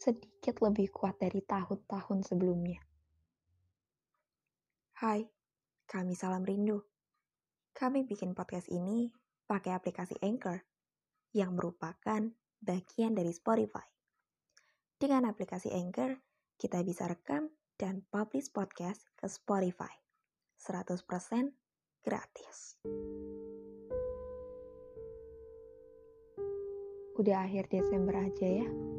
[0.00, 2.80] sedikit lebih kuat dari tahun-tahun sebelumnya.
[4.96, 5.28] Hai,
[5.84, 6.80] kami Salam Rindu.
[7.76, 9.12] Kami bikin podcast ini
[9.44, 10.64] pakai aplikasi Anchor
[11.36, 12.32] yang merupakan
[12.64, 13.84] bagian dari Spotify.
[14.96, 16.16] Dengan aplikasi Anchor,
[16.56, 19.92] kita bisa rekam dan publish podcast ke Spotify.
[20.56, 20.96] 100%
[22.04, 22.80] gratis.
[27.20, 28.89] Udah akhir Desember aja ya.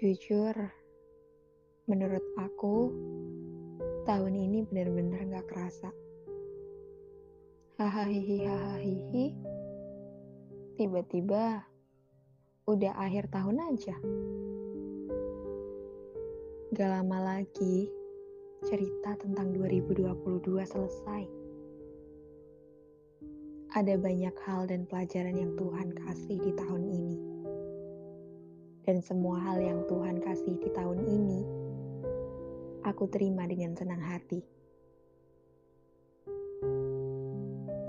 [0.00, 0.56] Jujur,
[1.84, 2.88] menurut aku,
[4.08, 5.92] tahun ini benar-benar gak kerasa.
[7.76, 8.80] Hahaha, hahaha,
[10.80, 11.68] tiba-tiba
[12.64, 13.92] udah akhir tahun aja.
[16.72, 17.92] Gak lama lagi,
[18.72, 20.00] cerita tentang 2022
[20.64, 21.28] selesai.
[23.76, 27.29] Ada banyak hal dan pelajaran yang Tuhan kasih di tahun ini
[28.88, 31.40] dan semua hal yang Tuhan kasih di tahun ini,
[32.80, 34.40] aku terima dengan senang hati.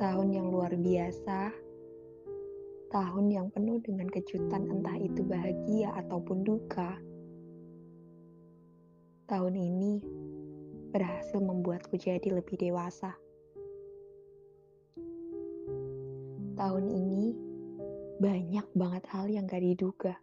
[0.02, 1.54] Tahun yang luar biasa,
[2.92, 7.00] tahun yang penuh dengan kejutan, entah itu bahagia ataupun duka.
[9.32, 10.04] Tahun ini
[10.92, 13.16] berhasil membuatku jadi lebih dewasa.
[16.60, 17.32] Tahun ini
[18.20, 20.14] banyak banget hal yang gak diduga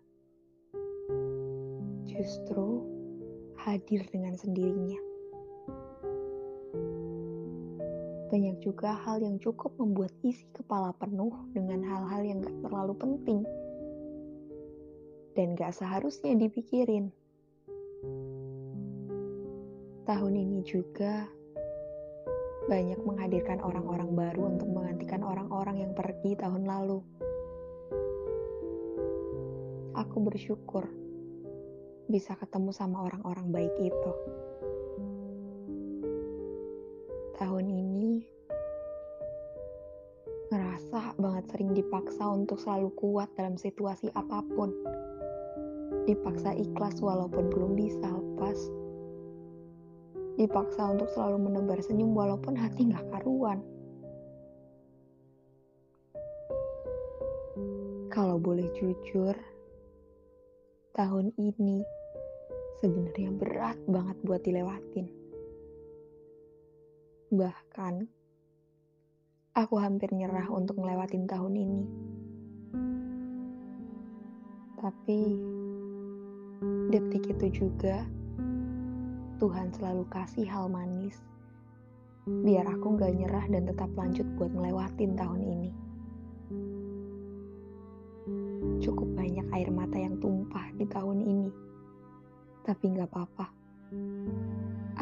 [2.19, 2.83] justru
[3.63, 4.99] hadir dengan sendirinya.
[8.29, 13.41] Banyak juga hal yang cukup membuat isi kepala penuh dengan hal-hal yang gak terlalu penting
[15.39, 17.15] dan gak seharusnya dipikirin.
[20.03, 21.31] Tahun ini juga
[22.67, 26.99] banyak menghadirkan orang-orang baru untuk menggantikan orang-orang yang pergi tahun lalu.
[29.95, 31.08] Aku bersyukur
[32.09, 34.13] bisa ketemu sama orang-orang baik itu.
[37.37, 38.25] Tahun ini
[40.49, 44.73] ngerasa banget sering dipaksa untuk selalu kuat dalam situasi apa pun.
[46.09, 48.57] Dipaksa ikhlas walaupun belum bisa lepas.
[50.41, 53.61] Dipaksa untuk selalu menebar senyum walaupun hati nggak karuan.
[58.09, 59.37] Kalau boleh jujur,
[60.97, 61.85] tahun ini
[62.79, 65.07] sebenarnya berat banget buat dilewatin.
[67.29, 67.95] Bahkan,
[69.59, 71.85] aku hampir nyerah untuk ngelewatin tahun ini.
[74.79, 75.21] Tapi,
[76.95, 78.07] detik itu juga,
[79.43, 81.19] Tuhan selalu kasih hal manis.
[82.29, 85.71] Biar aku gak nyerah dan tetap lanjut buat ngelewatin tahun ini.
[88.79, 91.51] Cukup banyak air mata yang tumpah di tahun ini
[92.63, 93.47] tapi nggak apa-apa.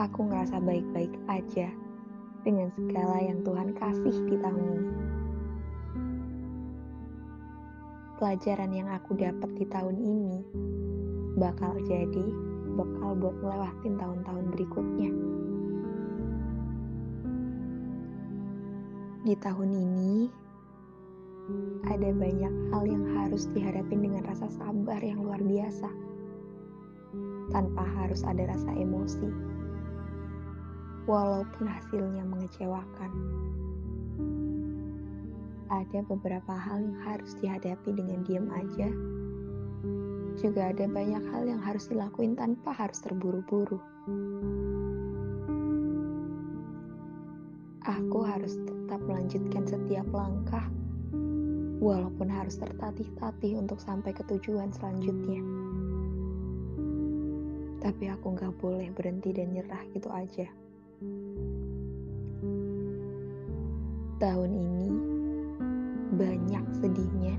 [0.06, 1.68] Aku ngerasa baik-baik aja
[2.46, 4.92] dengan segala yang Tuhan kasih di tahun ini.
[8.16, 10.38] Pelajaran yang aku dapat di tahun ini
[11.36, 12.26] bakal jadi
[12.78, 15.10] bekal buat melewatin tahun-tahun berikutnya.
[19.26, 20.30] Di tahun ini,
[21.86, 25.88] ada banyak hal yang harus dihadapi dengan rasa sabar yang luar biasa
[27.54, 29.30] tanpa harus ada rasa emosi,
[31.06, 33.10] walaupun hasilnya mengecewakan.
[35.66, 38.90] Ada beberapa hal yang harus dihadapi dengan diam aja,
[40.38, 43.80] juga ada banyak hal yang harus dilakuin tanpa harus terburu-buru.
[47.86, 50.66] Aku harus tetap melanjutkan setiap langkah,
[51.86, 55.38] walaupun harus tertatih-tatih untuk sampai ke tujuan selanjutnya
[57.86, 60.50] tapi aku gak boleh berhenti dan nyerah gitu aja.
[64.18, 64.90] Tahun ini
[66.18, 67.38] banyak sedihnya,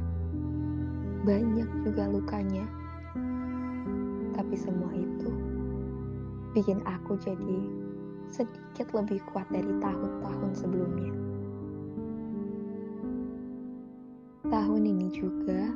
[1.28, 2.64] banyak juga lukanya,
[4.38, 5.34] Tapi semua itu
[6.56, 7.60] bikin aku jadi
[8.32, 11.27] sedikit lebih kuat dari tahun-tahun sebelumnya.
[14.68, 15.72] Tahun ini juga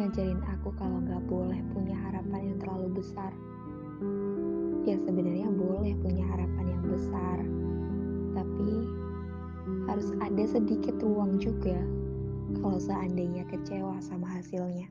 [0.00, 3.28] ngajarin aku kalau nggak boleh punya harapan yang terlalu besar.
[4.88, 7.36] Ya sebenarnya boleh punya harapan yang besar,
[8.32, 8.88] tapi
[9.92, 11.76] harus ada sedikit ruang juga
[12.64, 14.88] kalau seandainya kecewa sama hasilnya.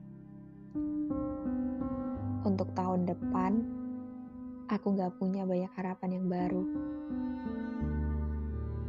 [2.45, 3.65] Untuk tahun depan,
[4.69, 6.63] aku nggak punya banyak harapan yang baru.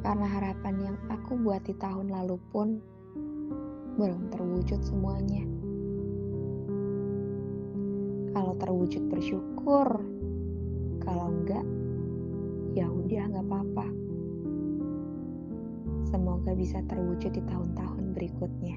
[0.04, 2.92] Karena harapan yang aku buat di tahun lalu pun
[3.94, 5.46] belum terwujud semuanya.
[8.34, 9.88] Kalau terwujud bersyukur,
[10.98, 11.62] kalau enggak,
[12.74, 13.86] ya udah nggak apa-apa.
[16.10, 18.76] Semoga bisa terwujud di tahun-tahun berikutnya.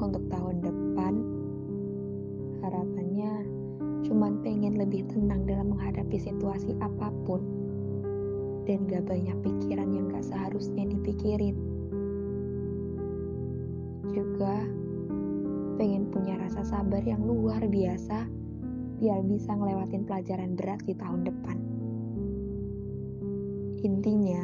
[0.00, 1.14] Untuk tahun depan,
[2.64, 3.32] harapannya
[4.08, 7.44] cuman pengen lebih tenang dalam menghadapi situasi apa pun
[8.64, 11.69] dan gak banyak pikiran yang gak seharusnya dipikirin.
[14.40, 14.64] Juga
[15.76, 18.24] pengen punya rasa sabar yang luar biasa
[18.96, 21.60] biar bisa ngelewatin pelajaran berat di tahun depan.
[23.84, 24.40] Intinya,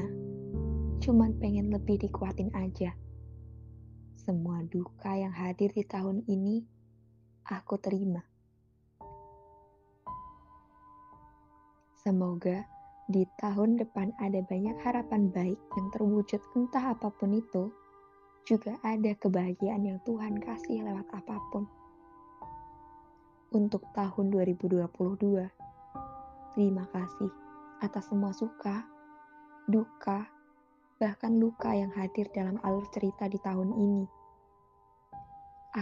[1.01, 2.93] cuman pengen lebih dikuatin aja.
[4.21, 6.61] Semua duka yang hadir di tahun ini,
[7.49, 8.21] aku terima.
[12.05, 12.69] Semoga
[13.09, 17.73] di tahun depan ada banyak harapan baik yang terwujud entah apa pun itu,
[18.47, 21.67] juga ada kebahagiaan yang Tuhan kasih lewat apa pun.
[23.51, 24.87] Untuk tahun 2022,
[26.55, 27.31] terima kasih
[27.83, 28.87] atas semua suka,
[29.67, 30.31] duka,
[31.03, 34.07] bahkan luka yang hadir dalam alur cerita di tahun ini.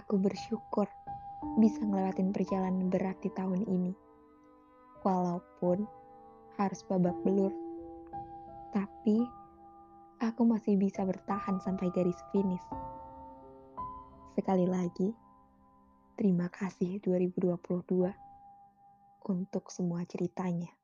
[0.01, 0.89] Aku bersyukur
[1.61, 3.93] bisa ngelewatin perjalanan berat di tahun ini.
[5.05, 5.85] Walaupun
[6.57, 7.53] harus babak belur.
[8.73, 9.44] Tapi
[10.25, 12.65] aku masih bisa bertahan sampai garis finish.
[14.33, 15.13] Sekali lagi,
[16.17, 17.61] terima kasih 2022
[19.29, 20.84] untuk semua ceritanya.